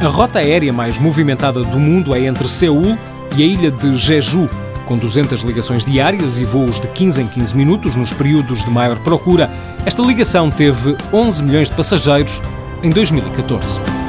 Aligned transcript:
A 0.00 0.08
rota 0.08 0.38
aérea 0.38 0.72
mais 0.72 0.98
movimentada 0.98 1.62
do 1.62 1.78
mundo 1.78 2.14
é 2.14 2.20
entre 2.26 2.48
Seul 2.48 2.98
e 3.36 3.42
a 3.42 3.46
ilha 3.46 3.70
de 3.70 3.94
Jeju, 3.96 4.48
com 4.86 4.96
200 4.96 5.42
ligações 5.42 5.84
diárias 5.84 6.38
e 6.38 6.44
voos 6.44 6.80
de 6.80 6.88
15 6.88 7.22
em 7.22 7.26
15 7.28 7.56
minutos 7.56 7.96
nos 7.96 8.12
períodos 8.12 8.64
de 8.64 8.70
maior 8.70 8.98
procura. 8.98 9.50
Esta 9.84 10.02
ligação 10.02 10.50
teve 10.50 10.96
11 11.12 11.42
milhões 11.44 11.70
de 11.70 11.76
passageiros 11.76 12.40
em 12.82 12.90
2014. 12.90 14.01